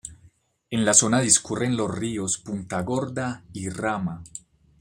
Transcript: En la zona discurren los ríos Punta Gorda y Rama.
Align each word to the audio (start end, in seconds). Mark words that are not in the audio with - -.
En 0.71 0.83
la 0.83 0.95
zona 0.95 1.19
discurren 1.21 1.77
los 1.77 1.95
ríos 1.95 2.39
Punta 2.39 2.81
Gorda 2.81 3.43
y 3.53 3.69
Rama. 3.69 4.23